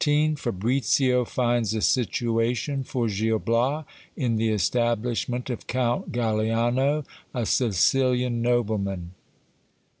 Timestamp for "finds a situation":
1.27-2.83